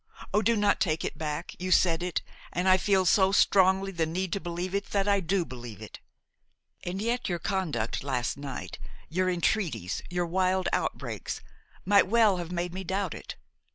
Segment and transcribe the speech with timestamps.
[0.33, 0.41] Oh!
[0.41, 4.33] do not take it back; you said it, and I feel so strongly the need
[4.33, 5.99] to believe it that I do believe it.
[6.83, 8.79] And yet your conduct last night,
[9.09, 11.41] your entreaties, your wild outbreaks,
[11.85, 13.35] might well have made me doubt it.